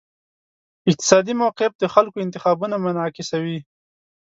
اقتصادي 0.89 1.33
موقف 1.41 1.71
د 1.77 1.83
خلکو 1.93 2.17
انتخابونه 2.25 2.75
منعکسوي. 2.85 3.59